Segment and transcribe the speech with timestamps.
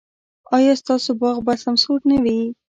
[0.55, 2.39] ایا ستاسو باغ به سمسور نه وي؟